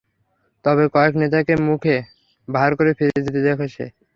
[0.65, 1.81] তবে কয়েক নেতাকে মুখ
[2.47, 3.85] ভার করে ফিরে যেতে দেখে সে।